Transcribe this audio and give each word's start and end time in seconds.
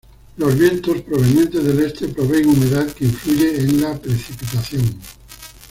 Los 0.37 0.57
vientos 0.57 1.03
provenientes 1.03 1.63
del 1.63 1.79
este 1.81 2.07
proveen 2.07 2.49
humedad 2.49 2.87
que 2.87 3.05
influye 3.05 3.55
en 3.59 3.81
la 3.81 3.93
precipitación. 3.95 4.99